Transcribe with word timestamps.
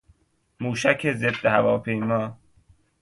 موشک 0.59 1.13
ضدهواپیما 1.13 2.37